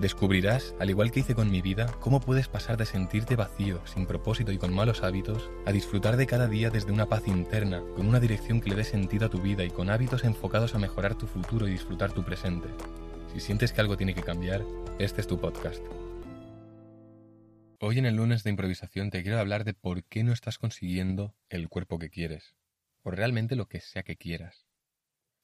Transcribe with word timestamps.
Descubrirás, 0.00 0.74
al 0.80 0.90
igual 0.90 1.12
que 1.12 1.20
hice 1.20 1.36
con 1.36 1.50
mi 1.50 1.62
vida, 1.62 1.86
cómo 2.00 2.18
puedes 2.18 2.48
pasar 2.48 2.76
de 2.76 2.84
sentirte 2.84 3.36
vacío, 3.36 3.80
sin 3.86 4.06
propósito 4.06 4.50
y 4.50 4.58
con 4.58 4.74
malos 4.74 5.04
hábitos, 5.04 5.50
a 5.66 5.72
disfrutar 5.72 6.16
de 6.16 6.26
cada 6.26 6.48
día 6.48 6.68
desde 6.68 6.90
una 6.90 7.06
paz 7.06 7.28
interna, 7.28 7.80
con 7.94 8.08
una 8.08 8.18
dirección 8.18 8.60
que 8.60 8.70
le 8.70 8.76
dé 8.76 8.84
sentido 8.84 9.26
a 9.26 9.30
tu 9.30 9.40
vida 9.40 9.62
y 9.62 9.70
con 9.70 9.90
hábitos 9.90 10.24
enfocados 10.24 10.74
a 10.74 10.78
mejorar 10.78 11.14
tu 11.14 11.28
futuro 11.28 11.68
y 11.68 11.72
disfrutar 11.72 12.12
tu 12.12 12.24
presente. 12.24 12.68
Si 13.32 13.38
sientes 13.38 13.72
que 13.72 13.80
algo 13.80 13.96
tiene 13.96 14.14
que 14.14 14.22
cambiar, 14.22 14.64
este 14.98 15.20
es 15.20 15.28
tu 15.28 15.40
podcast. 15.40 15.82
Hoy 17.78 17.98
en 17.98 18.06
el 18.06 18.16
lunes 18.16 18.42
de 18.42 18.50
improvisación 18.50 19.10
te 19.10 19.22
quiero 19.22 19.38
hablar 19.38 19.62
de 19.62 19.74
por 19.74 20.02
qué 20.04 20.24
no 20.24 20.32
estás 20.32 20.58
consiguiendo 20.58 21.36
el 21.48 21.68
cuerpo 21.68 22.00
que 22.00 22.10
quieres, 22.10 22.56
o 23.02 23.12
realmente 23.12 23.54
lo 23.54 23.68
que 23.68 23.80
sea 23.80 24.02
que 24.02 24.16
quieras. 24.16 24.66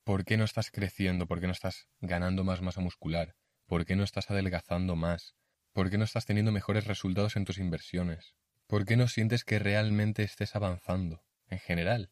¿Por 0.02 0.24
qué 0.24 0.36
no 0.36 0.44
estás 0.44 0.72
creciendo? 0.72 1.28
¿Por 1.28 1.41
qué 1.41 1.46
no 1.46 1.52
estás 1.52 1.86
ganando 2.00 2.42
más 2.42 2.62
masa 2.62 2.80
muscular? 2.80 3.36
¿Por 3.70 3.87
qué 3.87 3.95
no 3.95 4.02
estás 4.02 4.33
adelgazando 4.33 4.97
más? 4.97 5.37
¿Por 5.73 5.91
qué 5.91 5.97
no 5.97 6.02
estás 6.02 6.27
teniendo 6.27 6.51
mejores 6.51 6.88
resultados 6.88 7.37
en 7.37 7.45
tus 7.45 7.59
inversiones? 7.59 8.34
¿Por 8.66 8.84
qué 8.84 8.97
no 8.97 9.06
sientes 9.06 9.45
que 9.45 9.61
realmente 9.61 10.24
estés 10.24 10.56
avanzando, 10.56 11.23
en 11.47 11.61
general? 11.61 12.11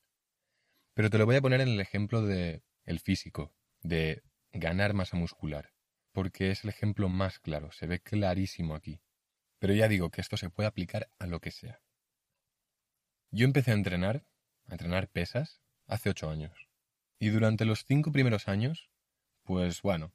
Pero 0.95 1.11
te 1.11 1.19
lo 1.19 1.27
voy 1.27 1.35
a 1.35 1.41
poner 1.41 1.61
en 1.61 1.71
el 1.71 1.81
ejemplo 1.81 2.23
de 2.23 2.63
el 2.85 3.01
físico, 3.01 3.57
de 3.81 4.23
ganar 4.53 4.95
masa 4.95 5.17
muscular, 5.17 5.73
porque 6.13 6.53
es 6.53 6.63
el 6.63 6.71
ejemplo 6.71 7.09
más 7.09 7.41
claro, 7.41 7.73
se 7.73 7.89
ve 7.89 7.99
clarísimo 7.99 8.77
aquí. 8.77 9.01
Pero 9.59 9.75
ya 9.75 9.89
digo 9.89 10.11
que 10.11 10.21
esto 10.21 10.37
se 10.37 10.51
puede 10.51 10.69
aplicar 10.69 11.11
a 11.19 11.27
lo 11.27 11.41
que 11.41 11.51
sea. 11.51 11.83
Yo 13.33 13.45
empecé 13.45 13.73
a 13.73 13.75
entrenar, 13.75 14.25
a 14.67 14.75
entrenar 14.75 15.09
pesas, 15.09 15.61
hace 15.89 16.11
ocho 16.11 16.31
años. 16.31 16.69
Y 17.19 17.31
durante 17.31 17.65
los 17.65 17.85
cinco 17.85 18.13
primeros 18.13 18.47
años, 18.47 18.93
pues 19.43 19.83
bueno, 19.83 20.15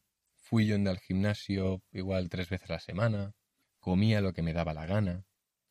Fui 0.53 0.67
yendo 0.67 0.91
al 0.91 0.99
gimnasio 0.99 1.81
igual 1.91 2.29
tres 2.29 2.47
veces 2.47 2.69
a 2.69 2.73
la 2.73 2.79
semana, 2.79 3.33
comía 3.79 4.21
lo 4.21 4.33
que 4.33 4.43
me 4.43 4.53
daba 4.53 4.75
la 4.75 4.85
gana, 4.85 5.25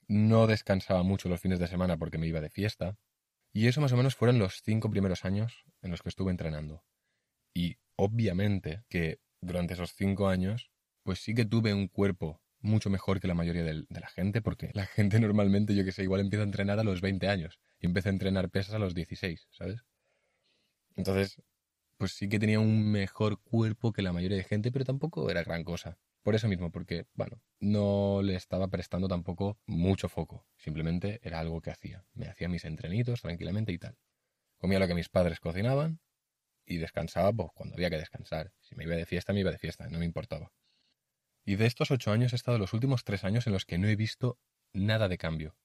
no 0.08 0.48
descansaba 0.48 1.04
mucho 1.04 1.28
los 1.28 1.40
fines 1.40 1.60
de 1.60 1.68
semana 1.68 1.96
porque 1.96 2.18
me 2.18 2.26
iba 2.26 2.40
de 2.40 2.50
fiesta, 2.50 2.98
y 3.52 3.68
eso 3.68 3.80
más 3.80 3.92
o 3.92 3.96
menos 3.96 4.16
fueron 4.16 4.40
los 4.40 4.60
cinco 4.64 4.90
primeros 4.90 5.24
años 5.24 5.64
en 5.82 5.92
los 5.92 6.02
que 6.02 6.08
estuve 6.08 6.32
entrenando. 6.32 6.82
Y 7.54 7.76
obviamente 7.94 8.82
que 8.88 9.20
durante 9.40 9.74
esos 9.74 9.94
cinco 9.94 10.26
años, 10.26 10.72
pues 11.04 11.20
sí 11.20 11.32
que 11.32 11.44
tuve 11.44 11.72
un 11.72 11.86
cuerpo 11.86 12.42
mucho 12.58 12.90
mejor 12.90 13.20
que 13.20 13.28
la 13.28 13.34
mayoría 13.34 13.62
de, 13.62 13.84
la 13.88 14.08
gente, 14.08 14.42
porque 14.42 14.72
la 14.74 14.86
gente 14.86 15.20
normalmente, 15.20 15.76
yo 15.76 15.84
que 15.84 15.92
sé, 15.92 16.02
igual 16.02 16.22
empieza 16.22 16.42
a 16.42 16.46
entrenar 16.46 16.80
a 16.80 16.84
los 16.84 17.00
20 17.00 17.28
años 17.28 17.60
y 17.78 17.86
empieza 17.86 18.08
a 18.08 18.14
entrenar 18.14 18.50
pesas 18.50 18.74
a 18.74 18.80
los 18.80 18.96
16, 18.96 19.46
¿sabes? 19.52 19.84
Entonces, 20.96 21.40
pues 22.02 22.14
sí 22.14 22.28
que 22.28 22.40
tenía 22.40 22.58
un 22.58 22.90
mejor 22.90 23.40
cuerpo 23.40 23.92
que 23.92 24.02
la 24.02 24.12
mayoría 24.12 24.36
de 24.36 24.42
gente, 24.42 24.72
pero 24.72 24.84
tampoco 24.84 25.30
era 25.30 25.44
gran 25.44 25.62
cosa. 25.62 26.00
Por 26.24 26.34
eso 26.34 26.48
mismo, 26.48 26.72
porque, 26.72 27.06
bueno, 27.14 27.40
no 27.60 28.22
le 28.24 28.34
estaba 28.34 28.66
prestando 28.66 29.06
tampoco 29.06 29.60
mucho 29.66 30.08
foco. 30.08 30.44
Simplemente 30.56 31.20
era 31.22 31.38
algo 31.38 31.60
que 31.60 31.70
hacía. 31.70 32.04
Me 32.12 32.26
hacía 32.26 32.48
mis 32.48 32.64
entrenitos 32.64 33.22
tranquilamente 33.22 33.70
y 33.70 33.78
tal. 33.78 33.96
Comía 34.58 34.80
lo 34.80 34.88
que 34.88 34.96
mis 34.96 35.08
padres 35.08 35.38
cocinaban 35.38 36.00
y 36.66 36.78
descansaba 36.78 37.32
pues, 37.32 37.50
cuando 37.54 37.76
había 37.76 37.88
que 37.88 37.98
descansar. 37.98 38.52
Si 38.58 38.74
me 38.74 38.82
iba 38.82 38.96
de 38.96 39.06
fiesta, 39.06 39.32
me 39.32 39.38
iba 39.38 39.52
de 39.52 39.58
fiesta, 39.58 39.88
no 39.88 40.00
me 40.00 40.04
importaba. 40.04 40.50
Y 41.44 41.54
de 41.54 41.66
estos 41.66 41.92
ocho 41.92 42.10
años 42.10 42.32
he 42.32 42.36
estado 42.36 42.58
los 42.58 42.72
últimos 42.72 43.04
tres 43.04 43.22
años 43.22 43.46
en 43.46 43.52
los 43.52 43.64
que 43.64 43.78
no 43.78 43.86
he 43.86 43.94
visto 43.94 44.40
nada 44.72 45.06
de 45.06 45.18
cambio. 45.18 45.56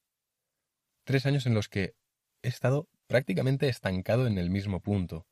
Tres 1.03 1.25
años 1.25 1.47
en 1.47 1.55
los 1.55 1.67
que 1.67 1.95
he 2.43 2.49
estado 2.49 2.87
prácticamente 3.07 3.69
estancado 3.69 4.27
en 4.27 4.37
el 4.37 4.51
mismo 4.51 4.81
punto 4.81 5.25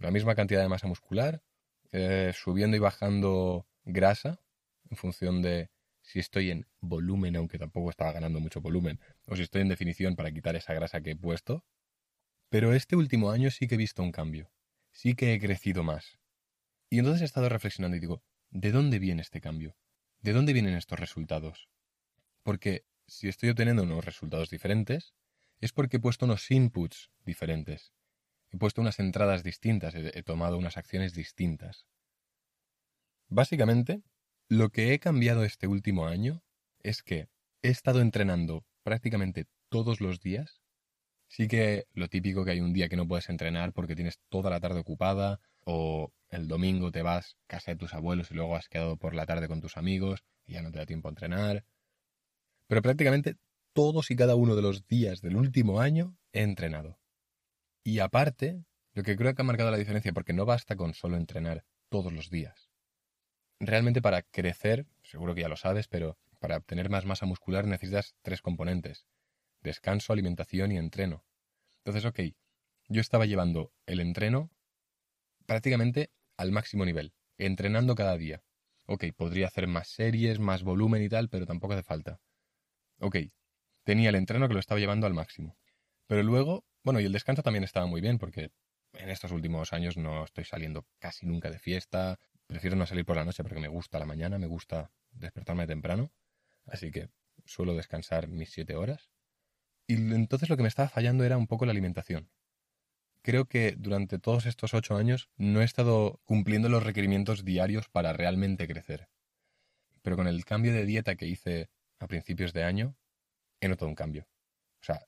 la 0.00 0.10
misma 0.10 0.34
cantidad 0.34 0.62
de 0.62 0.68
masa 0.68 0.88
muscular, 0.88 1.42
eh, 1.92 2.32
subiendo 2.34 2.76
y 2.76 2.80
bajando 2.80 3.66
grasa 3.84 4.40
en 4.90 4.96
función 4.96 5.42
de 5.42 5.70
si 6.02 6.18
estoy 6.18 6.50
en 6.50 6.66
volumen, 6.80 7.36
aunque 7.36 7.58
tampoco 7.58 7.90
estaba 7.90 8.12
ganando 8.12 8.40
mucho 8.40 8.60
volumen, 8.60 8.98
o 9.26 9.36
si 9.36 9.42
estoy 9.42 9.62
en 9.62 9.68
definición 9.68 10.16
para 10.16 10.32
quitar 10.32 10.56
esa 10.56 10.74
grasa 10.74 11.00
que 11.00 11.12
he 11.12 11.16
puesto. 11.16 11.64
Pero 12.48 12.72
este 12.72 12.96
último 12.96 13.30
año 13.30 13.50
sí 13.50 13.68
que 13.68 13.76
he 13.76 13.78
visto 13.78 14.02
un 14.02 14.10
cambio, 14.10 14.50
sí 14.90 15.14
que 15.14 15.34
he 15.34 15.38
crecido 15.40 15.84
más. 15.84 16.18
Y 16.88 16.98
entonces 16.98 17.22
he 17.22 17.26
estado 17.26 17.48
reflexionando 17.48 17.96
y 17.96 18.00
digo, 18.00 18.24
¿de 18.50 18.72
dónde 18.72 18.98
viene 18.98 19.22
este 19.22 19.40
cambio? 19.40 19.76
¿De 20.20 20.32
dónde 20.32 20.52
vienen 20.52 20.74
estos 20.74 20.98
resultados? 20.98 21.68
Porque 22.42 22.86
si 23.06 23.28
estoy 23.28 23.50
obteniendo 23.50 23.82
unos 23.82 24.04
resultados 24.04 24.50
diferentes, 24.50 25.14
es 25.60 25.72
porque 25.72 25.98
he 25.98 26.00
puesto 26.00 26.24
unos 26.24 26.50
inputs 26.50 27.10
diferentes. 27.24 27.92
He 28.52 28.56
puesto 28.56 28.80
unas 28.80 28.98
entradas 28.98 29.42
distintas, 29.42 29.94
he, 29.94 30.22
tomado 30.22 30.58
unas 30.58 30.76
acciones 30.76 31.14
distintas. 31.14 31.86
Básicamente, 33.28 34.02
lo 34.48 34.70
que 34.70 34.92
he 34.92 34.98
cambiado 34.98 35.44
este 35.44 35.68
último 35.68 36.06
año 36.06 36.42
es 36.82 37.02
que 37.02 37.28
he 37.62 37.68
estado 37.68 38.00
entrenando 38.00 38.64
prácticamente 38.82 39.46
todos 39.68 40.00
los 40.00 40.20
días. 40.20 40.62
Sí 41.28 41.46
que 41.46 41.86
lo 41.92 42.08
típico 42.08 42.44
que 42.44 42.50
hay 42.50 42.60
un 42.60 42.72
día 42.72 42.88
que 42.88 42.96
no 42.96 43.06
puedes 43.06 43.28
entrenar 43.28 43.72
porque 43.72 43.94
tienes 43.94 44.18
toda 44.28 44.50
la 44.50 44.58
tarde 44.58 44.80
ocupada 44.80 45.40
o 45.64 46.12
el 46.28 46.48
domingo 46.48 46.90
te 46.90 47.02
vas 47.02 47.36
a 47.44 47.46
casa 47.46 47.70
de 47.70 47.76
tus 47.76 47.94
abuelos 47.94 48.32
y 48.32 48.34
luego 48.34 48.56
has 48.56 48.68
quedado 48.68 48.96
por 48.96 49.14
la 49.14 49.26
tarde 49.26 49.46
con 49.46 49.60
tus 49.60 49.76
amigos 49.76 50.24
y 50.44 50.54
ya 50.54 50.62
no 50.62 50.72
te 50.72 50.78
da 50.78 50.86
tiempo 50.86 51.06
a 51.06 51.12
entrenar. 51.12 51.64
Pero 52.66 52.82
prácticamente 52.82 53.36
todos 53.72 54.10
y 54.10 54.16
cada 54.16 54.34
uno 54.34 54.56
de 54.56 54.62
los 54.62 54.88
días 54.88 55.20
del 55.20 55.36
último 55.36 55.80
año 55.80 56.16
he 56.32 56.42
entrenado. 56.42 56.98
Y 57.82 58.00
aparte, 58.00 58.64
lo 58.92 59.02
que 59.02 59.16
creo 59.16 59.34
que 59.34 59.42
ha 59.42 59.44
marcado 59.44 59.70
la 59.70 59.76
diferencia, 59.76 60.12
porque 60.12 60.32
no 60.32 60.44
basta 60.44 60.76
con 60.76 60.94
solo 60.94 61.16
entrenar 61.16 61.64
todos 61.88 62.12
los 62.12 62.30
días. 62.30 62.70
Realmente 63.58 64.02
para 64.02 64.22
crecer, 64.22 64.86
seguro 65.02 65.34
que 65.34 65.42
ya 65.42 65.48
lo 65.48 65.56
sabes, 65.56 65.88
pero 65.88 66.18
para 66.38 66.56
obtener 66.56 66.88
más 66.88 67.04
masa 67.04 67.26
muscular 67.26 67.66
necesitas 67.66 68.14
tres 68.22 68.42
componentes. 68.42 69.06
Descanso, 69.62 70.12
alimentación 70.12 70.72
y 70.72 70.78
entreno. 70.78 71.24
Entonces, 71.78 72.04
ok, 72.04 72.34
yo 72.88 73.00
estaba 73.00 73.26
llevando 73.26 73.72
el 73.86 74.00
entreno 74.00 74.50
prácticamente 75.46 76.10
al 76.36 76.52
máximo 76.52 76.84
nivel, 76.84 77.12
entrenando 77.36 77.94
cada 77.94 78.16
día. 78.16 78.42
Ok, 78.86 79.04
podría 79.16 79.46
hacer 79.46 79.66
más 79.66 79.88
series, 79.88 80.38
más 80.38 80.62
volumen 80.62 81.02
y 81.02 81.08
tal, 81.08 81.28
pero 81.28 81.46
tampoco 81.46 81.74
hace 81.74 81.82
falta. 81.82 82.20
Ok, 82.98 83.16
tenía 83.84 84.08
el 84.08 84.14
entreno 84.14 84.48
que 84.48 84.54
lo 84.54 84.60
estaba 84.60 84.80
llevando 84.80 85.06
al 85.06 85.14
máximo. 85.14 85.58
Pero 86.06 86.22
luego 86.22 86.64
bueno, 86.82 87.00
y 87.00 87.04
el 87.04 87.12
descanso 87.12 87.42
también 87.42 87.64
estaba 87.64 87.86
muy 87.86 88.00
bien 88.00 88.18
porque 88.18 88.50
en 88.94 89.08
estos 89.10 89.32
últimos 89.32 89.72
años 89.72 89.96
no 89.96 90.24
estoy 90.24 90.44
saliendo 90.44 90.86
casi 90.98 91.26
nunca 91.26 91.50
de 91.50 91.58
fiesta. 91.58 92.18
Prefiero 92.46 92.76
no 92.76 92.86
salir 92.86 93.04
por 93.04 93.16
la 93.16 93.24
noche 93.24 93.42
porque 93.42 93.60
me 93.60 93.68
gusta 93.68 93.98
la 93.98 94.06
mañana, 94.06 94.38
me 94.38 94.46
gusta 94.46 94.90
despertarme 95.12 95.66
temprano. 95.66 96.12
Así 96.66 96.90
que 96.90 97.10
suelo 97.44 97.74
descansar 97.74 98.28
mis 98.28 98.50
siete 98.50 98.76
horas. 98.76 99.10
Y 99.86 99.94
entonces 99.94 100.48
lo 100.48 100.56
que 100.56 100.62
me 100.62 100.68
estaba 100.68 100.88
fallando 100.88 101.24
era 101.24 101.36
un 101.36 101.46
poco 101.46 101.66
la 101.66 101.72
alimentación. 101.72 102.30
Creo 103.22 103.44
que 103.46 103.74
durante 103.76 104.18
todos 104.18 104.46
estos 104.46 104.72
ocho 104.72 104.96
años 104.96 105.28
no 105.36 105.60
he 105.60 105.64
estado 105.64 106.20
cumpliendo 106.24 106.68
los 106.68 106.82
requerimientos 106.82 107.44
diarios 107.44 107.88
para 107.88 108.12
realmente 108.12 108.66
crecer. 108.66 109.08
Pero 110.02 110.16
con 110.16 110.26
el 110.26 110.44
cambio 110.44 110.72
de 110.72 110.86
dieta 110.86 111.16
que 111.16 111.26
hice 111.26 111.68
a 111.98 112.06
principios 112.06 112.52
de 112.54 112.64
año, 112.64 112.96
he 113.60 113.68
notado 113.68 113.88
un 113.88 113.94
cambio. 113.94 114.26
O 114.80 114.84
sea, 114.84 115.06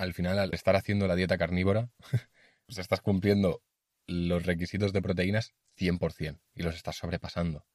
al 0.00 0.14
final, 0.14 0.38
al 0.38 0.54
estar 0.54 0.76
haciendo 0.76 1.06
la 1.06 1.14
dieta 1.14 1.36
carnívora, 1.36 1.90
pues 2.66 2.78
estás 2.78 3.02
cumpliendo 3.02 3.62
los 4.06 4.46
requisitos 4.46 4.94
de 4.94 5.02
proteínas 5.02 5.52
100% 5.76 6.40
y 6.54 6.62
los 6.62 6.74
estás 6.74 6.96
sobrepasando. 6.96 7.66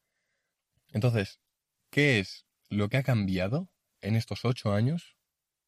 Entonces, 0.92 1.40
¿qué 1.88 2.18
es 2.18 2.44
lo 2.68 2.88
que 2.88 2.96
ha 2.96 3.04
cambiado 3.04 3.70
en 4.00 4.16
estos 4.16 4.44
ocho 4.44 4.72
años 4.72 5.16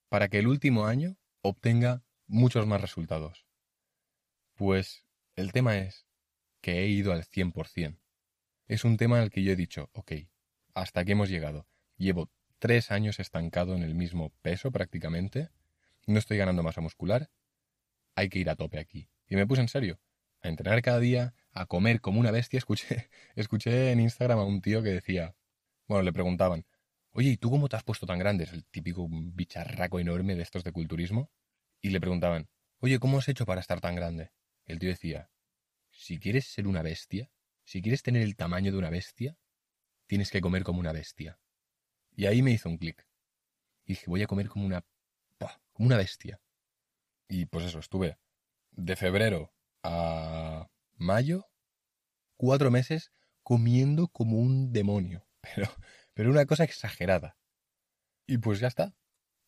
para 0.08 0.28
que 0.28 0.40
el 0.40 0.48
último 0.48 0.86
año 0.86 1.16
obtenga 1.42 2.02
muchos 2.26 2.66
más 2.66 2.80
resultados? 2.80 3.46
Pues 4.54 5.06
el 5.36 5.52
tema 5.52 5.78
es 5.78 6.06
que 6.60 6.80
he 6.80 6.88
ido 6.88 7.12
al 7.12 7.22
100%. 7.24 8.00
Es 8.66 8.84
un 8.84 8.96
tema 8.96 9.20
al 9.20 9.30
que 9.30 9.44
yo 9.44 9.52
he 9.52 9.56
dicho, 9.56 9.90
ok, 9.92 10.12
hasta 10.74 11.00
aquí 11.00 11.12
hemos 11.12 11.28
llegado. 11.28 11.68
Llevo 11.96 12.32
tres 12.58 12.90
años 12.90 13.20
estancado 13.20 13.76
en 13.76 13.84
el 13.84 13.94
mismo 13.94 14.30
peso 14.42 14.72
prácticamente 14.72 15.50
no 16.08 16.18
estoy 16.18 16.38
ganando 16.38 16.62
masa 16.62 16.80
muscular, 16.80 17.30
hay 18.14 18.28
que 18.28 18.38
ir 18.38 18.50
a 18.50 18.56
tope 18.56 18.78
aquí. 18.78 19.08
Y 19.28 19.36
me 19.36 19.46
puse 19.46 19.60
en 19.60 19.68
serio, 19.68 20.00
a 20.40 20.48
entrenar 20.48 20.82
cada 20.82 20.98
día, 20.98 21.34
a 21.52 21.66
comer 21.66 22.00
como 22.00 22.20
una 22.20 22.30
bestia. 22.30 22.58
Escuché, 22.58 23.10
escuché 23.34 23.92
en 23.92 24.00
Instagram 24.00 24.38
a 24.38 24.44
un 24.44 24.60
tío 24.60 24.82
que 24.82 24.90
decía, 24.90 25.36
bueno, 25.86 26.02
le 26.02 26.12
preguntaban, 26.12 26.66
oye, 27.12 27.30
¿y 27.30 27.36
tú 27.36 27.50
cómo 27.50 27.68
te 27.68 27.76
has 27.76 27.84
puesto 27.84 28.06
tan 28.06 28.18
grande? 28.18 28.44
Es 28.44 28.52
el 28.52 28.64
típico 28.64 29.06
bicharraco 29.10 30.00
enorme 30.00 30.34
de 30.34 30.42
estos 30.42 30.64
de 30.64 30.72
culturismo. 30.72 31.30
Y 31.80 31.90
le 31.90 32.00
preguntaban, 32.00 32.48
oye, 32.80 32.98
¿cómo 32.98 33.18
has 33.18 33.28
hecho 33.28 33.46
para 33.46 33.60
estar 33.60 33.80
tan 33.80 33.94
grande? 33.94 34.32
El 34.64 34.78
tío 34.78 34.88
decía, 34.88 35.30
si 35.90 36.18
quieres 36.18 36.46
ser 36.46 36.66
una 36.66 36.82
bestia, 36.82 37.30
si 37.64 37.82
quieres 37.82 38.02
tener 38.02 38.22
el 38.22 38.36
tamaño 38.36 38.72
de 38.72 38.78
una 38.78 38.90
bestia, 38.90 39.36
tienes 40.06 40.30
que 40.30 40.40
comer 40.40 40.64
como 40.64 40.80
una 40.80 40.92
bestia. 40.92 41.38
Y 42.16 42.26
ahí 42.26 42.42
me 42.42 42.50
hizo 42.50 42.68
un 42.68 42.78
clic. 42.78 43.06
Y 43.84 43.92
dije, 43.92 44.06
voy 44.08 44.22
a 44.22 44.26
comer 44.26 44.48
como 44.48 44.66
una... 44.66 44.84
una 45.78 45.96
bestia. 45.96 46.40
Y 47.28 47.46
pues 47.46 47.64
eso, 47.64 47.78
estuve 47.78 48.18
de 48.72 48.96
febrero 48.96 49.52
a 49.82 50.68
mayo, 50.96 51.46
cuatro 52.36 52.70
meses 52.70 53.12
comiendo 53.42 54.08
como 54.08 54.38
un 54.38 54.72
demonio. 54.72 55.26
Pero, 55.54 55.68
pero 56.12 56.30
una 56.30 56.44
cosa 56.44 56.64
exagerada. 56.64 57.38
Y 58.26 58.38
pues 58.38 58.58
ya 58.58 58.66
está. 58.66 58.94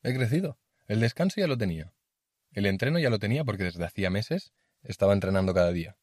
He 0.03 0.15
crecido. 0.15 0.59
El 0.87 1.01
descanso 1.01 1.41
ya 1.41 1.49
lo 1.49 1.59
tenía. 1.59 1.93
El 2.53 2.65
entreno 2.65 2.99
ya 2.99 3.11
lo 3.11 3.19
tenía 3.19 3.45
porque 3.45 3.65
desde 3.65 3.85
hacía 3.85 4.09
meses 4.09 4.53
estaba 4.83 5.13
entrenando 5.13 5.53
cada 5.53 5.73
día. 5.73 5.99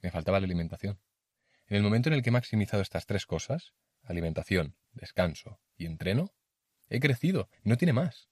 Me 0.00 0.10
faltaba 0.10 0.40
la 0.40 0.46
alimentación. 0.46 1.00
En 1.66 1.76
el 1.76 1.82
momento 1.82 2.08
en 2.08 2.14
el 2.14 2.22
que 2.22 2.30
he 2.30 2.32
maximizado 2.32 2.82
estas 2.82 3.04
tres 3.04 3.26
cosas, 3.26 3.74
alimentación, 4.02 4.76
descanso 4.92 5.60
y 5.76 5.86
entreno, 5.86 6.32
he 6.88 7.00
crecido. 7.00 7.50
No 7.62 7.76
tiene 7.76 7.92
más. 7.92 8.30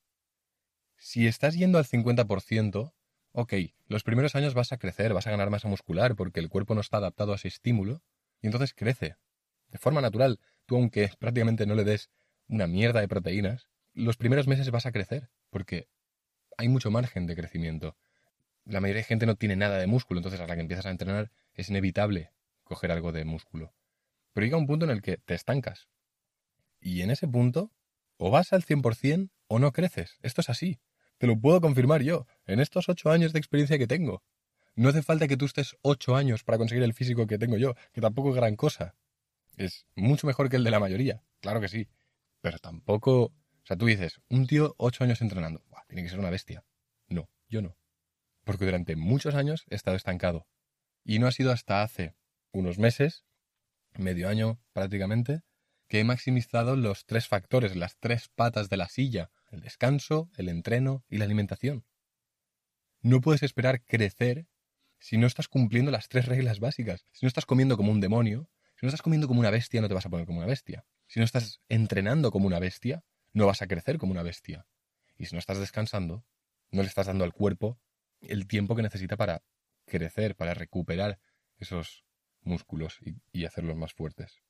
Si 0.97 1.27
estás 1.27 1.55
yendo 1.55 1.79
al 1.79 1.85
50%, 1.85 2.95
ok, 3.33 3.55
los 3.87 4.03
primeros 4.03 4.35
años 4.35 4.55
vas 4.55 4.73
a 4.73 4.79
crecer, 4.79 5.13
vas 5.13 5.27
a 5.27 5.31
ganar 5.31 5.51
masa 5.51 5.69
muscular 5.69 6.17
porque 6.17 6.41
el 6.41 6.49
cuerpo 6.49 6.75
no 6.75 6.81
está 6.81 6.97
adaptado 6.97 7.33
a 7.33 7.37
ese 7.37 7.49
estímulo 7.49 8.03
y 8.41 8.47
entonces 8.47 8.75
crece. 8.75 9.17
De 9.69 9.79
forma 9.79 10.01
natural, 10.01 10.41
tú 10.65 10.77
aunque 10.77 11.11
prácticamente 11.19 11.67
no 11.67 11.75
le 11.75 11.85
des 11.85 12.11
una 12.49 12.67
mierda 12.67 13.01
de 13.01 13.09
proteínas, 13.09 13.69
los 13.93 14.17
primeros 14.17 14.47
meses 14.47 14.71
vas 14.71 14.87
a 14.87 14.93
crecer 14.93 15.31
porque 15.51 15.89
hay 16.57 16.69
mucho 16.69 16.91
margen 16.91 17.27
de 17.27 17.37
crecimiento. 17.37 17.97
La 18.65 18.81
mayoría 18.81 19.01
de 19.01 19.09
gente 19.09 19.27
no 19.27 19.37
tiene 19.37 19.57
nada 19.57 19.79
de 19.79 19.87
músculo, 19.87 20.19
entonces 20.19 20.41
a 20.41 20.47
la 20.47 20.55
que 20.55 20.63
empiezas 20.63 20.87
a 20.87 20.91
entrenar 20.91 21.31
es 21.55 21.69
inevitable 21.69 22.33
coger 22.65 22.91
algo 22.91 23.13
de 23.13 23.25
músculo. 23.25 23.75
Pero 24.33 24.45
llega 24.45 24.57
un 24.57 24.67
punto 24.67 24.87
en 24.87 24.91
el 24.91 25.03
que 25.03 25.19
te 25.19 25.35
estancas. 25.35 25.89
Y 26.81 27.03
en 27.03 27.11
ese 27.11 27.29
punto, 27.29 27.73
o 28.17 28.31
vas 28.31 28.53
al 28.53 28.65
100% 28.65 29.31
o 29.49 29.59
no 29.59 29.73
creces. 29.73 30.19
Esto 30.23 30.41
es 30.41 30.51
así. 30.51 30.81
Te 31.19 31.27
lo 31.27 31.39
puedo 31.39 31.61
confirmar 31.61 32.03
yo, 32.03 32.27
en 32.45 32.61
estos 32.61 32.89
ocho 32.89 33.11
años 33.11 33.33
de 33.33 33.39
experiencia 33.39 33.79
que 33.79 33.87
tengo. 33.87 34.23
No 34.75 34.91
hace 34.91 35.03
falta 35.03 35.27
que 35.27 35.39
tú 35.39 35.47
estés 35.47 35.77
ocho 35.81 36.17
años 36.17 36.45
para 36.45 36.59
conseguir 36.59 36.85
el 36.85 36.93
físico 36.93 37.27
que 37.27 37.39
tengo 37.39 37.57
yo, 37.57 37.75
que 37.93 38.03
tampoco 38.03 38.31
es 38.31 38.37
gran 38.37 38.57
cosa. 38.57 38.95
Es 39.57 39.87
mucho 39.95 40.27
mejor 40.27 40.51
que 40.51 40.57
el 40.57 40.65
de 40.65 40.71
la 40.71 40.81
mayoría, 40.81 41.23
claro 41.41 41.61
que 41.61 41.69
sí. 41.69 41.89
Pero 42.43 42.59
tampoco... 42.59 43.23
O 43.23 43.67
sea, 43.67 43.77
tú 43.77 43.87
dices, 43.87 44.21
un 44.29 44.47
tío 44.47 44.75
ocho 44.79 45.03
años 45.03 45.21
entrenando. 45.23 45.65
tiene 45.89 46.03
que 46.03 46.11
ser 46.11 46.19
una 46.19 46.31
bestia. 46.31 46.65
No, 47.09 47.29
yo 47.49 47.63
no. 47.63 47.77
Porque 48.45 48.67
durante 48.67 48.95
muchos 48.95 49.35
años 49.35 49.65
he 49.71 49.75
estado 49.75 49.97
estancado. 49.97 50.47
Y 51.03 51.19
no 51.19 51.27
ha 51.27 51.33
sido 51.33 51.51
hasta 51.51 51.83
hace 51.83 52.15
unos 52.53 52.79
meses, 52.79 53.25
medio 53.95 54.29
año 54.29 54.61
prácticamente, 54.73 55.43
que 55.89 56.01
he 56.01 56.05
maximizado 56.05 56.77
los 56.77 57.07
tres 57.07 57.29
factores, 57.29 57.77
las 57.77 57.97
tres 57.99 58.29
patas 58.29 58.69
de 58.69 58.77
la 58.77 58.89
silla 58.89 59.31
el 59.51 59.61
descanso, 59.61 60.31
el 60.37 60.49
entreno 60.49 61.05
y 61.09 61.19
la 61.19 61.25
alimentación. 61.25 61.85
No 63.01 63.21
puedes 63.21 63.43
esperar 63.43 63.83
crecer 63.85 64.47
si 64.99 65.19
no 65.19 65.27
estás 65.27 65.49
cumpliendo 65.49 65.91
las 65.91 66.09
tres 66.09 66.27
reglas 66.27 66.61
básicas. 66.61 67.07
Si 67.13 67.25
no 67.25 67.29
estás 67.29 67.47
comiendo 67.47 67.77
como 67.77 67.93
un 67.93 68.01
demonio, 68.01 68.49
si 68.75 68.87
no 68.87 68.89
estás 68.89 69.03
comiendo 69.03 69.29
como 69.29 69.41
una 69.41 69.51
bestia, 69.51 69.81
no 69.81 69.89
te 69.89 69.95
vas 69.95 70.07
a 70.07 70.11
poner 70.11 70.27
como 70.27 70.39
una 70.39 70.47
bestia. 70.47 70.85
Si 71.07 71.21
no 71.21 71.25
estás 71.25 71.61
entrenando 71.69 72.31
como 72.31 72.47
una 72.47 72.59
bestia, 72.59 73.05
no 73.33 73.47
vas 73.47 73.63
a 73.63 73.67
crecer 73.67 73.99
como 73.99 74.13
una 74.13 74.23
bestia. 74.23 74.67
Y 75.17 75.27
si 75.27 75.35
no 75.35 75.39
estás 75.39 75.59
descansando, 75.59 76.25
no 76.71 76.83
le 76.83 76.89
estás 76.89 77.07
dando 77.07 77.25
al 77.25 77.33
cuerpo 77.33 77.79
el 78.21 78.47
tiempo 78.47 78.75
que 78.75 78.83
necesita 78.83 79.17
para 79.17 79.43
crecer, 79.85 80.35
para 80.35 80.55
recuperar 80.55 81.21
esos 81.59 82.05
músculos 82.43 82.99
y, 83.01 83.17
y 83.33 83.45
hacerlos 83.45 83.77
más 83.77 83.93
fuertes. 83.93 84.43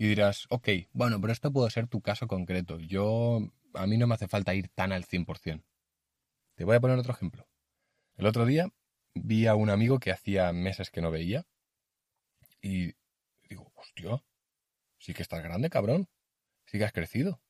Y 0.00 0.08
dirás, 0.08 0.46
ok, 0.48 0.66
bueno, 0.94 1.20
pero 1.20 1.30
esto 1.30 1.52
puede 1.52 1.70
ser 1.70 1.86
tu 1.86 2.00
caso 2.00 2.26
concreto. 2.26 2.78
Yo 2.78 3.52
a 3.74 3.86
mí 3.86 3.98
no 3.98 4.06
me 4.06 4.14
hace 4.14 4.28
falta 4.28 4.54
ir 4.54 4.68
tan 4.68 4.92
al 4.92 5.04
100%. 5.04 5.62
Te 6.54 6.64
voy 6.64 6.76
a 6.76 6.80
poner 6.80 6.98
otro 6.98 7.12
ejemplo. 7.12 7.46
El 8.16 8.24
otro 8.24 8.46
día 8.46 8.72
vi 9.12 9.46
a 9.46 9.54
un 9.54 9.68
amigo 9.68 9.98
que 9.98 10.10
hacía 10.10 10.54
meses 10.54 10.90
que 10.90 11.02
no 11.02 11.10
veía 11.10 11.46
y 12.62 12.94
digo, 13.50 13.70
hostia, 13.74 14.24
sí 14.96 15.12
que 15.12 15.20
estás 15.20 15.42
grande, 15.42 15.68
cabrón. 15.68 16.08
Sí 16.64 16.78
que 16.78 16.86
has 16.86 16.92
crecido. 16.94 17.42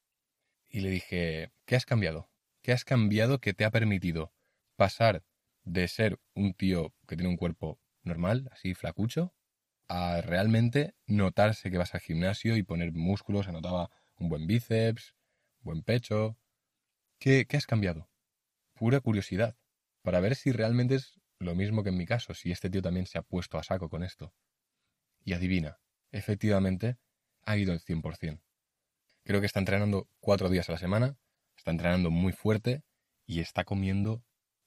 Y 0.68 0.80
le 0.80 0.90
dije, 0.90 1.52
¿qué 1.66 1.76
has 1.76 1.86
cambiado? 1.86 2.32
¿Qué 2.62 2.72
has 2.72 2.84
cambiado 2.84 3.38
que 3.38 3.54
te 3.54 3.64
ha 3.64 3.70
permitido 3.70 4.32
pasar 4.74 5.22
de 5.62 5.86
ser 5.86 6.18
un 6.34 6.54
tío 6.54 6.96
que 7.06 7.14
tiene 7.14 7.30
un 7.30 7.36
cuerpo 7.36 7.78
normal, 8.02 8.50
así 8.50 8.74
flacucho, 8.74 9.36
a 9.90 10.20
realmente 10.20 10.94
notarse 11.08 11.68
que 11.68 11.76
vas 11.76 11.96
al 11.96 12.00
gimnasio 12.00 12.56
y 12.56 12.62
poner 12.62 12.92
músculos, 12.92 13.46
se 13.46 13.52
notaba 13.52 13.90
un 14.18 14.28
buen 14.28 14.46
bíceps, 14.46 15.16
buen 15.62 15.82
pecho. 15.82 16.38
¿Qué, 17.18 17.44
¿Qué 17.46 17.56
has 17.56 17.66
cambiado? 17.66 18.08
Pura 18.74 19.00
curiosidad, 19.00 19.56
para 20.02 20.20
ver 20.20 20.36
si 20.36 20.52
realmente 20.52 20.94
es 20.94 21.20
lo 21.40 21.56
mismo 21.56 21.82
que 21.82 21.88
en 21.88 21.96
mi 21.96 22.06
caso, 22.06 22.34
si 22.34 22.52
este 22.52 22.70
tío 22.70 22.82
también 22.82 23.06
se 23.06 23.18
ha 23.18 23.22
puesto 23.22 23.58
a 23.58 23.64
saco 23.64 23.88
con 23.88 24.04
esto. 24.04 24.32
Y 25.24 25.32
adivina, 25.32 25.80
efectivamente, 26.12 26.96
ha 27.42 27.56
ido 27.56 27.72
el 27.72 27.80
100%. 27.80 28.40
Creo 29.24 29.40
que 29.40 29.46
está 29.46 29.58
entrenando 29.58 30.08
cuatro 30.20 30.50
días 30.50 30.68
a 30.68 30.72
la 30.72 30.78
semana, 30.78 31.18
está 31.56 31.72
entrenando 31.72 32.12
muy 32.12 32.32
fuerte 32.32 32.84
y 33.26 33.40
está 33.40 33.64
comiendo 33.64 34.22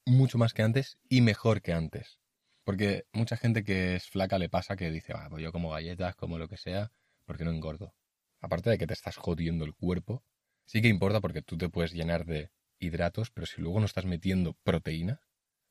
mucho 0.05 0.37
más 0.37 0.53
que 0.53 0.63
antes 0.63 0.97
y 1.07 1.21
mejor 1.21 1.61
que 1.61 1.71
antes. 1.71 2.19
Porque 2.63 3.05
mucha 3.13 3.37
gente 3.37 3.63
que 3.63 3.95
es 3.95 4.09
flaca 4.09 4.37
le 4.39 4.49
pasa 4.49 4.75
que 4.75 4.91
dice, 4.91 5.13
ah, 5.15 5.27
pues 5.29 5.43
yo 5.43 5.51
como 5.51 5.71
galletas, 5.71 6.15
como 6.15 6.37
lo 6.37 6.47
que 6.47 6.57
sea, 6.57 6.91
porque 7.25 7.43
no 7.43 7.51
engordo. 7.51 7.93
Aparte 8.39 8.69
de 8.69 8.77
que 8.77 8.87
te 8.87 8.93
estás 8.93 9.17
jodiendo 9.17 9.65
el 9.65 9.73
cuerpo, 9.73 10.23
Sí 10.65 10.81
que 10.81 10.87
importa 10.87 11.21
porque 11.21 11.41
tú 11.41 11.57
te 11.57 11.69
puedes 11.69 11.93
llenar 11.93 12.25
de 12.25 12.51
hidratos, 12.79 13.31
pero 13.31 13.45
si 13.45 13.61
luego 13.61 13.79
no 13.79 13.85
estás 13.85 14.05
metiendo 14.05 14.53
proteína, 14.63 15.21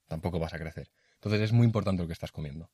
tampoco 0.06 0.39
vas 0.39 0.55
a 0.55 0.59
crecer. 0.59 0.91
Entonces 1.15 1.41
es 1.41 1.53
muy 1.53 1.67
importante 1.67 2.03
lo 2.03 2.06
que 2.06 2.12
estás 2.12 2.33
comiendo. 2.33 2.71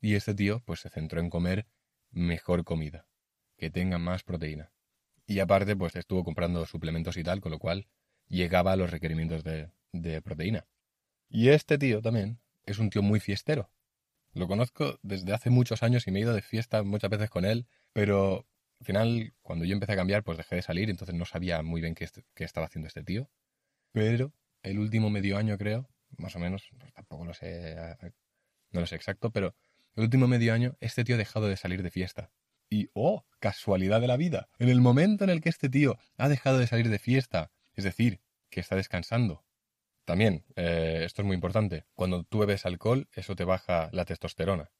Y 0.00 0.14
este 0.14 0.34
tío 0.34 0.60
pues 0.64 0.80
se 0.80 0.90
centró 0.90 1.20
en 1.20 1.30
comer 1.30 1.66
mejor 2.10 2.64
comida, 2.64 3.06
que 3.56 3.70
tenga 3.70 3.98
más 3.98 4.22
proteína. 4.22 4.72
Y 5.26 5.40
aparte 5.40 5.76
pues 5.76 5.96
estuvo 5.96 6.24
comprando 6.24 6.64
suplementos 6.66 7.16
y 7.16 7.24
tal, 7.24 7.40
con 7.40 7.52
lo 7.52 7.58
cual 7.58 7.88
llegaba 8.28 8.72
a 8.72 8.76
los 8.76 8.90
requerimientos 8.90 9.44
de, 9.44 9.70
de 9.92 10.22
proteína. 10.22 10.66
Y 11.28 11.48
este 11.48 11.78
tío 11.78 12.00
también 12.00 12.40
es 12.70 12.78
un 12.78 12.90
tío 12.90 13.02
muy 13.02 13.20
fiestero. 13.20 13.70
Lo 14.34 14.46
conozco 14.46 14.98
desde 15.02 15.32
hace 15.32 15.50
muchos 15.50 15.82
años 15.82 16.06
y 16.06 16.10
me 16.10 16.18
he 16.18 16.22
ido 16.22 16.34
de 16.34 16.42
fiesta 16.42 16.82
muchas 16.82 17.10
veces 17.10 17.30
con 17.30 17.44
él, 17.44 17.66
pero 17.92 18.46
al 18.80 18.86
final, 18.86 19.34
cuando 19.42 19.64
yo 19.64 19.72
empecé 19.72 19.92
a 19.92 19.96
cambiar, 19.96 20.22
pues 20.22 20.38
dejé 20.38 20.56
de 20.56 20.62
salir, 20.62 20.90
entonces 20.90 21.14
no 21.14 21.24
sabía 21.24 21.62
muy 21.62 21.80
bien 21.80 21.94
qué, 21.94 22.08
qué 22.34 22.44
estaba 22.44 22.66
haciendo 22.66 22.86
este 22.86 23.02
tío. 23.02 23.28
Pero 23.92 24.32
el 24.62 24.78
último 24.78 25.10
medio 25.10 25.36
año, 25.36 25.56
creo, 25.58 25.88
más 26.16 26.36
o 26.36 26.38
menos, 26.38 26.68
pues 26.78 26.92
tampoco 26.92 27.24
lo 27.24 27.34
sé, 27.34 27.76
no 28.70 28.80
lo 28.80 28.86
sé 28.86 28.96
exacto, 28.96 29.30
pero 29.30 29.54
el 29.96 30.04
último 30.04 30.28
medio 30.28 30.52
año 30.54 30.76
este 30.80 31.04
tío 31.04 31.16
ha 31.16 31.18
dejado 31.18 31.48
de 31.48 31.56
salir 31.56 31.82
de 31.82 31.90
fiesta. 31.90 32.30
Y, 32.70 32.90
oh, 32.92 33.24
casualidad 33.40 34.00
de 34.00 34.08
la 34.08 34.16
vida, 34.16 34.48
en 34.58 34.68
el 34.68 34.80
momento 34.80 35.24
en 35.24 35.30
el 35.30 35.40
que 35.40 35.48
este 35.48 35.68
tío 35.70 35.98
ha 36.16 36.28
dejado 36.28 36.58
de 36.58 36.66
salir 36.66 36.88
de 36.90 36.98
fiesta, 36.98 37.50
es 37.74 37.84
decir, 37.84 38.20
que 38.50 38.60
está 38.60 38.76
descansando. 38.76 39.44
También, 40.08 40.42
eh, 40.56 41.02
esto 41.04 41.20
es 41.20 41.26
muy 41.26 41.34
importante, 41.34 41.84
cuando 41.92 42.24
tú 42.24 42.38
bebes 42.38 42.64
alcohol, 42.64 43.10
eso 43.12 43.36
te 43.36 43.44
baja 43.44 43.90
la 43.92 44.06
testosterona 44.06 44.70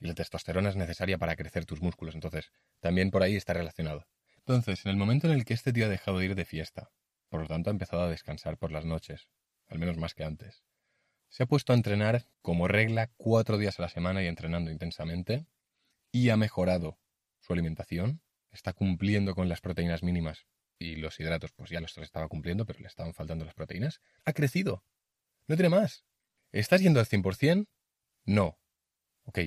y 0.00 0.08
la 0.08 0.14
testosterona 0.14 0.70
es 0.70 0.74
necesaria 0.74 1.18
para 1.18 1.36
crecer 1.36 1.66
tus 1.66 1.80
músculos, 1.80 2.16
entonces 2.16 2.50
también 2.80 3.12
por 3.12 3.22
ahí 3.22 3.36
está 3.36 3.52
relacionado. 3.52 4.08
Entonces, 4.38 4.84
en 4.84 4.90
el 4.90 4.96
momento 4.96 5.28
en 5.28 5.34
el 5.34 5.44
que 5.44 5.54
este 5.54 5.72
tío 5.72 5.86
ha 5.86 5.88
dejado 5.88 6.18
de 6.18 6.24
ir 6.24 6.34
de 6.34 6.44
fiesta, 6.44 6.90
por 7.28 7.42
lo 7.42 7.46
tanto 7.46 7.70
ha 7.70 7.74
empezado 7.74 8.02
a 8.02 8.10
descansar 8.10 8.58
por 8.58 8.72
las 8.72 8.84
noches, 8.84 9.28
al 9.68 9.78
menos 9.78 9.98
más 9.98 10.14
que 10.14 10.24
antes, 10.24 10.64
se 11.28 11.44
ha 11.44 11.46
puesto 11.46 11.72
a 11.72 11.76
entrenar 11.76 12.26
como 12.40 12.66
regla 12.66 13.12
cuatro 13.16 13.58
días 13.58 13.78
a 13.78 13.82
la 13.82 13.88
semana 13.88 14.20
y 14.24 14.26
entrenando 14.26 14.72
intensamente, 14.72 15.46
y 16.10 16.30
ha 16.30 16.36
mejorado 16.36 16.98
su 17.38 17.52
alimentación, 17.52 18.20
está 18.50 18.72
cumpliendo 18.72 19.36
con 19.36 19.48
las 19.48 19.60
proteínas 19.60 20.02
mínimas 20.02 20.44
y 20.82 20.96
los 20.96 21.18
hidratos, 21.18 21.52
pues 21.52 21.70
ya 21.70 21.80
los 21.80 21.96
estaba 21.98 22.28
cumpliendo, 22.28 22.66
pero 22.66 22.80
le 22.80 22.88
estaban 22.88 23.14
faltando 23.14 23.44
las 23.44 23.54
proteínas, 23.54 24.00
ha 24.24 24.32
crecido. 24.32 24.84
No 25.46 25.56
tiene 25.56 25.70
más. 25.70 26.04
¿Estás 26.50 26.82
yendo 26.82 27.00
al 27.00 27.06
100%? 27.06 27.66
No. 28.24 28.58
Ok, 29.24 29.38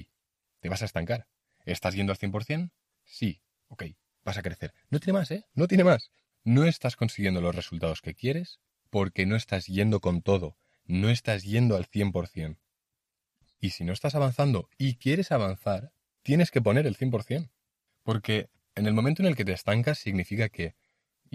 te 0.60 0.70
vas 0.70 0.82
a 0.82 0.86
estancar. 0.86 1.28
¿Estás 1.66 1.94
yendo 1.96 2.12
al 2.12 2.18
100%? 2.18 2.72
Sí, 3.04 3.42
ok, 3.68 3.84
vas 4.24 4.38
a 4.38 4.42
crecer. 4.42 4.74
No 4.90 5.00
tiene 5.00 5.20
más, 5.20 5.30
¿eh? 5.32 5.46
No 5.54 5.68
tiene 5.68 5.84
más. 5.84 6.12
No 6.44 6.66
estás 6.66 6.96
consiguiendo 6.96 7.42
los 7.42 7.56
resultados 7.56 8.02
que 8.02 8.16
quieres 8.16 8.60
porque 8.90 9.26
no 9.26 9.36
estás 9.36 9.68
yendo 9.68 10.00
con 10.00 10.22
todo, 10.22 10.58
no 10.86 11.10
estás 11.10 11.44
yendo 11.44 11.76
al 11.76 11.86
100%. 11.86 12.58
Y 13.60 13.72
si 13.72 13.84
no 13.84 13.94
estás 13.94 14.16
avanzando 14.16 14.70
y 14.78 14.96
quieres 14.96 15.32
avanzar, 15.32 15.92
tienes 16.24 16.52
que 16.52 16.62
poner 16.62 16.86
el 16.88 16.98
100%. 16.98 17.50
Porque 18.04 18.50
en 18.76 18.86
el 18.86 18.94
momento 18.94 19.22
en 19.22 19.28
el 19.28 19.36
que 19.36 19.46
te 19.46 19.54
estancas 19.54 19.98
significa 19.98 20.50
que 20.50 20.76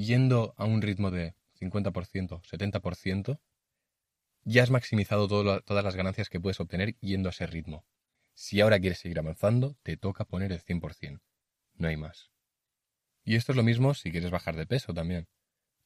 yendo 0.05 0.55
a 0.57 0.65
un 0.65 0.83
ritmo 0.83 1.11
de 1.11 1.35
50%, 1.61 2.43
70%, 2.43 3.41
ya 4.45 4.63
has 4.63 4.71
maximizado 4.71 5.29
todas 5.29 5.85
las 5.85 5.97
ganancias 5.97 6.29
que 6.29 6.41
puedes 6.41 6.61
obtener 6.61 6.97
yendo 7.01 7.29
a 7.29 7.31
ese 7.31 7.47
ritmo. 7.47 7.85
Si 8.35 8.61
ahora 8.61 8.81
quieres 8.81 8.99
seguir 8.99 9.19
avanzando, 9.19 9.77
te 9.83 9.97
toca 9.97 10.25
poner 10.25 10.53
el 10.53 10.61
100%. 10.61 11.21
No 11.75 11.89
hay 11.89 11.97
más. 11.97 12.31
Y 13.25 13.37
esto 13.37 13.53
es 13.53 13.57
lo 13.57 13.63
mismo 13.63 13.95
si 13.95 14.11
quieres 14.11 14.31
bajar 14.31 14.57
de 14.57 14.67
peso 14.67 14.95
también. 14.95 15.29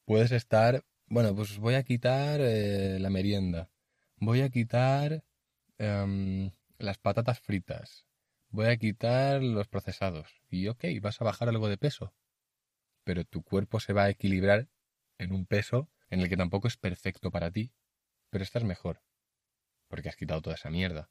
Puedes 0.05 0.33
estar, 0.33 0.85
bueno, 1.07 1.35
pues 1.35 1.59
voy 1.59 1.75
a 1.75 1.83
quitar 1.83 2.41
eh, 2.41 2.99
la 3.01 3.11
merienda. 3.11 3.71
Voy 4.17 4.43
a 4.43 4.51
quitar 4.51 5.25
em, 5.79 6.53
las 6.79 6.99
patatas 6.99 7.41
fritas. 7.41 8.07
Voy 8.51 8.67
a 8.67 8.77
quitar 8.77 9.43
los 9.43 9.67
procesados. 9.67 10.41
Y 10.49 10.69
ok, 10.69 10.85
vas 11.01 11.21
a 11.21 11.25
bajar 11.25 11.49
algo 11.49 11.69
de 11.69 11.77
peso. 11.77 12.15
Pero 13.05 13.25
tu 13.25 13.43
cuerpo 13.43 13.81
se 13.81 13.93
va 13.93 14.05
a 14.05 14.11
equilibrar 14.11 14.69
en 15.19 15.33
un 15.33 15.47
peso 15.47 15.91
en 16.11 16.21
el 16.21 16.29
que 16.29 16.37
tampoco 16.37 16.69
es 16.69 16.77
perfecto 16.77 17.31
para 17.31 17.51
ti, 17.51 17.73
pero 18.31 18.45
estás 18.45 18.65
mejor. 18.65 19.03
Porque 19.89 20.09
has 20.09 20.17
quitado 20.17 20.43
toda 20.43 20.57
esa 20.57 20.71
mierda. 20.71 21.11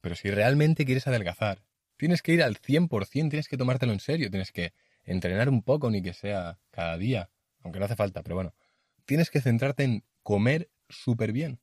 Pero 0.00 0.16
si 0.16 0.30
realmente 0.30 0.84
quieres 0.84 1.06
adelgazar, 1.06 1.64
tienes 1.96 2.22
que 2.22 2.32
ir 2.32 2.42
al 2.42 2.56
100%, 2.56 3.30
tienes 3.30 3.48
que 3.48 3.56
tomártelo 3.56 3.92
en 3.92 4.00
serio, 4.00 4.30
tienes 4.30 4.52
que 4.52 4.74
entrenar 5.04 5.48
un 5.48 5.62
poco, 5.62 5.90
ni 5.90 6.02
que 6.02 6.12
sea 6.12 6.58
cada 6.70 6.96
día, 6.96 7.30
aunque 7.62 7.78
no 7.78 7.86
hace 7.86 7.96
falta, 7.96 8.22
pero 8.22 8.36
bueno, 8.36 8.54
tienes 9.04 9.30
que 9.30 9.40
centrarte 9.40 9.84
en 9.84 10.04
comer 10.22 10.70
súper 10.88 11.32
bien. 11.32 11.60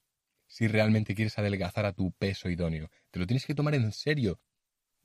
Si 0.48 0.67
realmente 0.67 1.15
quieres 1.15 1.38
adelgazar 1.38 1.86
a 1.86 1.93
tu 1.93 2.12
peso 2.12 2.50
idóneo, 2.50 2.89
te 3.12 3.19
lo 3.19 3.27
tienes 3.27 3.45
que 3.45 3.55
tomar 3.55 3.75
en 3.75 3.91
serio. 3.91 4.39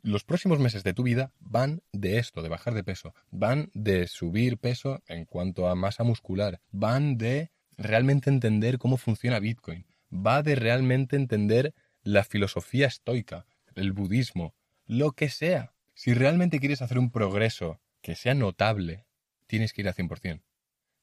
Los 0.07 0.23
próximos 0.23 0.61
meses 0.61 0.85
de 0.85 0.95
tu 0.95 1.03
vida 1.03 1.33
van 1.41 1.83
de 1.91 2.19
esto, 2.19 2.41
de 2.41 2.49
bajar 2.49 2.75
de 2.75 2.85
peso, 2.85 3.13
van 3.33 3.73
de 3.75 4.07
subir 4.07 4.57
peso 4.57 5.03
en 5.09 5.25
cuanto 5.25 5.67
a 5.67 5.75
masa 5.75 6.05
muscular, 6.05 6.61
van 6.71 7.19
de 7.19 7.51
realmente 7.77 8.31
entender 8.31 8.79
cómo 8.79 8.99
funciona 8.99 9.41
Bitcoin, 9.41 9.85
va 10.13 10.45
de 10.45 10.55
realmente 10.55 11.17
entender 11.17 11.75
la 12.05 12.23
filosofía 12.23 12.87
estoica, 12.87 13.47
el 13.75 13.91
budismo, 13.91 14.55
lo 14.87 15.11
que 15.11 15.29
sea. 15.29 15.75
Si 15.93 16.15
realmente 16.15 16.61
quieres 16.61 16.83
hacer 16.83 17.01
un 17.01 17.11
progreso 17.11 17.81
que 18.01 18.15
sea 18.15 18.35
notable, 18.35 19.09
tienes 19.49 19.73
que 19.73 19.81
ir 19.81 19.89
al 19.89 19.95
100%. 19.95 20.41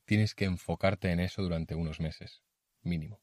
Tienes 0.06 0.34
que 0.34 0.46
enfocarte 0.46 1.12
en 1.12 1.20
eso 1.20 1.42
durante 1.42 1.76
unos 1.76 2.00
meses, 2.00 2.42
mínimo. 2.84 3.20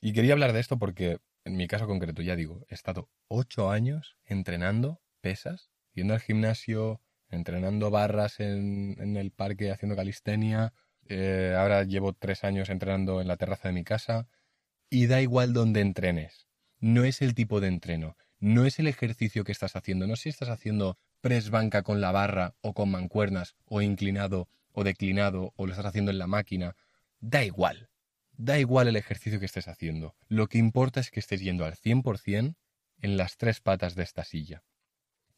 Y 0.00 0.14
quería 0.14 0.32
hablar 0.32 0.52
de 0.52 0.58
esto 0.58 0.80
porque, 0.80 1.18
en 1.48 1.56
mi 1.56 1.66
caso 1.66 1.86
concreto, 1.86 2.20
ya 2.20 2.36
digo, 2.36 2.66
he 2.68 2.74
estado 2.74 3.08
ocho 3.26 3.70
años 3.70 4.18
entrenando 4.26 5.00
pesas, 5.22 5.70
yendo 5.94 6.12
al 6.12 6.20
gimnasio, 6.20 7.00
entrenando 7.30 7.90
barras 7.90 8.38
en, 8.38 9.16
el 9.16 9.30
parque, 9.30 9.70
haciendo 9.70 9.96
calistenia. 9.96 10.74
Eh, 11.06 11.54
ahora 11.58 11.84
llevo 11.84 12.12
tres 12.12 12.44
años 12.44 12.68
entrenando 12.68 13.22
en 13.22 13.28
la 13.28 13.38
terraza 13.38 13.68
de 13.68 13.74
mi 13.74 13.82
casa. 13.82 14.28
Y 14.90 15.06
da 15.06 15.22
igual 15.22 15.54
donde 15.54 15.80
entrenes. 15.80 16.46
No 16.80 17.04
es 17.04 17.22
el 17.22 17.34
tipo 17.34 17.60
de 17.60 17.68
entreno. 17.68 18.16
No 18.38 18.66
es 18.66 18.78
el 18.78 18.86
ejercicio 18.86 19.42
que 19.44 19.52
estás 19.52 19.74
haciendo. 19.74 20.06
No 20.06 20.16
sé 20.16 20.24
si 20.24 20.28
estás 20.28 20.50
haciendo 20.50 20.98
press 21.22 21.48
banca 21.48 21.82
con 21.82 22.02
la 22.02 22.12
barra 22.12 22.56
o 22.60 22.74
con 22.74 22.90
mancuernas 22.90 23.56
o 23.64 23.80
inclinado 23.80 24.48
o 24.72 24.84
declinado 24.84 25.54
o 25.56 25.66
lo 25.66 25.72
estás 25.72 25.86
haciendo 25.86 26.10
en 26.10 26.18
la 26.18 26.26
máquina, 26.26 26.76
da 27.20 27.42
igual. 27.42 27.88
Da 28.40 28.56
igual 28.60 28.86
el 28.86 28.94
ejercicio 28.94 29.40
que 29.40 29.46
estés 29.46 29.66
haciendo. 29.66 30.14
Lo 30.28 30.46
que 30.46 30.58
importa 30.58 31.00
es 31.00 31.10
que 31.10 31.18
estés 31.18 31.40
yendo 31.40 31.64
al 31.64 31.74
100% 31.74 32.54
en 33.00 33.16
las 33.16 33.36
tres 33.36 33.60
patas 33.60 33.96
de 33.96 34.04
esta 34.04 34.22
silla, 34.22 34.62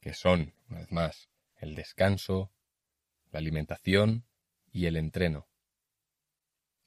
que 0.00 0.12
son, 0.12 0.54
una 0.68 0.80
vez 0.80 0.92
más, 0.92 1.30
el 1.56 1.74
descanso, 1.74 2.52
la 3.30 3.38
alimentación 3.38 4.26
y 4.70 4.84
el 4.84 4.98
entreno. 4.98 5.48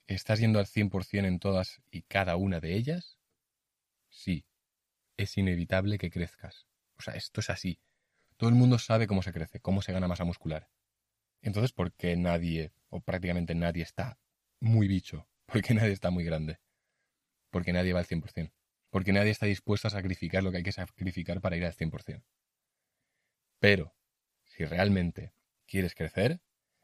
¿Estás 0.05 0.39
yendo 0.39 0.60
al 0.60 0.67
100% 0.67 1.25
en 1.25 1.39
todas 1.39 1.82
y 1.89 2.03
cada 2.03 2.36
una 2.36 2.60
de 2.60 2.75
ellas? 2.75 3.17
Sí, 4.10 4.46
es 5.17 5.36
inevitable 5.36 5.98
que 5.98 6.12
crezcas. 6.12 6.67
O 6.96 7.01
sea, 7.01 7.15
esto 7.15 7.41
es 7.41 7.50
así. 7.50 7.79
Todo 8.38 8.51
el 8.51 8.55
mundo 8.55 8.77
sabe 8.77 9.08
cómo 9.08 9.24
se 9.24 9.34
crece, 9.34 9.60
cómo 9.62 9.82
se 9.82 9.93
gana 9.93 10.08
masa 10.08 10.25
muscular. 10.25 10.70
Entonces, 11.41 11.74
¿por 11.74 11.91
qué 11.91 12.15
nadie, 12.17 12.72
o 12.89 13.01
prácticamente 13.01 13.55
nadie, 13.55 13.82
está 13.82 14.20
muy 14.60 14.88
bicho? 14.88 15.27
¿Por 15.46 15.62
qué 15.62 15.74
nadie 15.74 15.92
está 15.92 16.10
muy 16.10 16.24
grande? 16.24 16.60
Porque 17.50 17.74
nadie 17.74 17.94
va 17.94 18.00
al 18.00 18.06
100%. 18.06 18.52
Porque 18.90 19.14
nadie 19.14 19.32
está 19.32 19.46
dispuesto 19.46 19.88
a 19.88 19.92
sacrificar 19.92 20.44
lo 20.44 20.52
que 20.52 20.58
hay 20.58 20.64
que 20.64 20.72
sacrificar 20.72 21.42
para 21.42 21.58
ir 21.58 21.66
al 21.66 21.74
100%. 21.74 22.24
Pero, 23.60 23.96
si 24.44 24.66
realmente 24.66 25.34
quieres 25.66 25.96
crecer, 25.96 26.42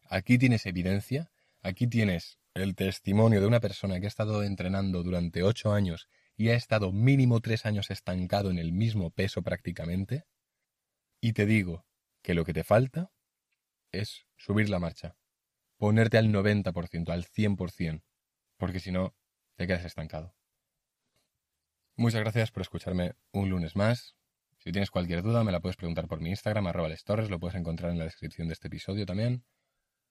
aquí 0.09 0.37
tienes 0.37 0.65
evidencia, 0.65 1.31
aquí 1.61 1.87
tienes 1.87 2.39
el 2.53 2.75
testimonio 2.75 3.41
de 3.41 3.47
una 3.47 3.59
persona 3.59 3.99
que 3.99 4.05
ha 4.05 4.07
estado 4.07 4.43
entrenando 4.43 5.03
durante 5.03 5.43
8 5.43 5.73
años 5.73 6.07
y 6.35 6.49
ha 6.49 6.55
estado 6.55 6.91
mínimo 6.91 7.41
3 7.41 7.65
años 7.65 7.91
estancado 7.91 8.49
en 8.49 8.57
el 8.57 8.71
mismo 8.71 9.11
peso 9.11 9.41
prácticamente, 9.43 10.25
y 11.21 11.33
te 11.33 11.45
digo 11.45 11.85
que 12.21 12.33
lo 12.33 12.45
que 12.45 12.53
te 12.53 12.63
falta 12.63 13.11
es 13.91 14.25
subir 14.37 14.69
la 14.69 14.79
marcha, 14.79 15.17
ponerte 15.77 16.17
al 16.17 16.31
90%, 16.31 17.09
al 17.09 17.25
100%, 17.25 18.03
porque 18.59 18.79
si 18.79 18.91
no, 18.91 19.15
te 19.55 19.65
quedas 19.65 19.85
estancado. 19.85 20.35
Muchas 21.95 22.21
gracias 22.21 22.51
por 22.51 22.61
escucharme 22.61 23.15
un 23.31 23.49
lunes 23.49 23.75
más. 23.75 24.15
Si 24.59 24.71
tienes 24.71 24.91
cualquier 24.91 25.23
duda, 25.23 25.43
me 25.43 25.51
la 25.51 25.61
puedes 25.61 25.77
preguntar 25.77 26.07
por 26.07 26.19
mi 26.19 26.29
Instagram, 26.29 26.67
arroba 26.67 26.89
lo 26.89 27.39
puedes 27.39 27.55
encontrar 27.55 27.91
en 27.91 27.97
la 27.97 28.03
descripción 28.03 28.47
de 28.47 28.53
este 28.53 28.67
episodio 28.67 29.05
también. 29.05 29.43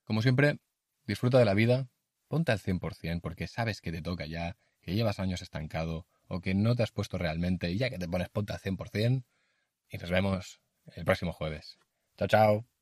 Como 0.04 0.22
siempre, 0.22 0.58
disfruta 1.06 1.38
de 1.38 1.44
la 1.44 1.54
vida, 1.54 1.88
ponte 2.28 2.50
al 2.50 2.58
100% 2.58 3.20
porque 3.20 3.46
sabes 3.46 3.80
que 3.80 3.92
te 3.92 4.02
toca 4.02 4.26
ya, 4.26 4.56
que 4.80 4.94
llevas 4.94 5.20
años 5.20 5.42
estancado 5.42 6.06
o 6.26 6.40
que 6.40 6.54
no 6.54 6.74
te 6.74 6.82
has 6.82 6.92
puesto 6.92 7.18
realmente 7.18 7.70
y 7.70 7.78
ya 7.78 7.90
que 7.90 7.98
te 7.98 8.08
pones 8.08 8.30
ponte 8.30 8.54
al 8.54 8.60
100%. 8.60 9.24
Y 9.90 9.98
nos 9.98 10.10
vemos 10.10 10.60
el 10.94 11.04
próximo 11.04 11.32
jueves. 11.32 11.78
Chao, 12.16 12.28
chao. 12.28 12.77